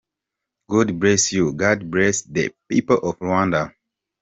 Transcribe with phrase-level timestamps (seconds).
[0.67, 3.71] God bless you, God bless the people of Rwanda.